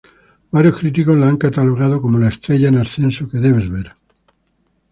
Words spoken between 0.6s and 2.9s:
críticos la han catalogado como la ""estrella en